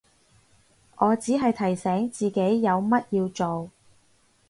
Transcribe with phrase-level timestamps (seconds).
[0.97, 3.69] 我只係提醒自己有乜要做